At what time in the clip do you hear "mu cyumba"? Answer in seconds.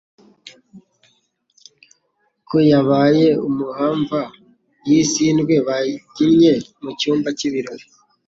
6.81-7.29